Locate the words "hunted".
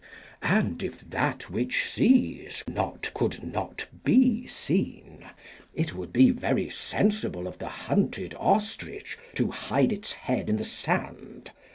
7.69-8.33